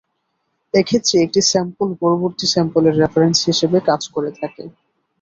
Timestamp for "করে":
4.13-4.29